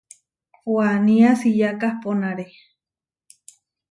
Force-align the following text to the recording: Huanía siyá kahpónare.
Huanía 0.69 1.29
siyá 1.41 1.71
kahpónare. 1.81 2.45